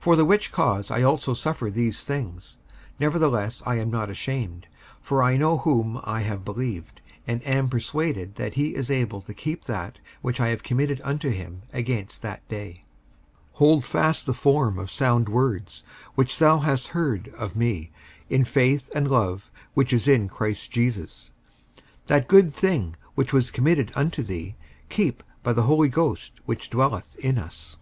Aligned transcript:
For 0.00 0.16
the 0.16 0.24
which 0.24 0.50
cause 0.50 0.90
I 0.90 1.02
also 1.02 1.32
suffer 1.32 1.70
these 1.70 2.02
things: 2.02 2.58
nevertheless 2.98 3.62
I 3.64 3.76
am 3.76 3.88
not 3.88 4.10
ashamed: 4.10 4.66
for 5.00 5.22
I 5.22 5.36
know 5.36 5.58
whom 5.58 6.00
I 6.02 6.22
have 6.22 6.44
believed, 6.44 7.00
and 7.24 7.40
am 7.46 7.68
persuaded 7.68 8.34
that 8.34 8.54
he 8.54 8.74
is 8.74 8.90
able 8.90 9.20
to 9.20 9.32
keep 9.32 9.66
that 9.66 10.00
which 10.22 10.40
I 10.40 10.48
have 10.48 10.64
committed 10.64 11.00
unto 11.04 11.30
him 11.30 11.62
against 11.72 12.20
that 12.22 12.48
day. 12.48 12.82
55:001:013 13.52 13.58
Hold 13.58 13.84
fast 13.84 14.26
the 14.26 14.34
form 14.34 14.76
of 14.76 14.90
sound 14.90 15.28
words, 15.28 15.84
which 16.16 16.36
thou 16.40 16.58
hast 16.58 16.88
heard 16.88 17.28
of 17.38 17.54
me, 17.54 17.92
in 18.28 18.44
faith 18.44 18.90
and 18.92 19.08
love 19.08 19.52
which 19.74 19.92
is 19.92 20.08
in 20.08 20.28
Christ 20.28 20.72
Jesus. 20.72 21.30
55:001:014 22.06 22.06
That 22.08 22.26
good 22.28 22.52
thing 22.52 22.96
which 23.14 23.32
was 23.32 23.52
committed 23.52 23.92
unto 23.94 24.24
thee 24.24 24.56
keep 24.88 25.22
by 25.44 25.52
the 25.52 25.62
Holy 25.62 25.88
Ghost 25.88 26.40
which 26.44 26.70
dwelleth 26.70 27.14
in 27.20 27.38
us. 27.38 27.76